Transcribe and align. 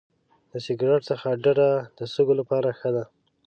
د 0.51 0.53
سګرټ 0.65 1.01
څخه 1.09 1.29
ډډه 1.43 1.69
د 1.97 1.99
سږو 2.13 2.33
لپاره 2.41 2.69
ښه 2.79 2.89
ده. 2.95 3.03